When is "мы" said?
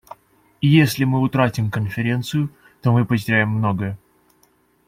1.03-1.19, 2.91-3.05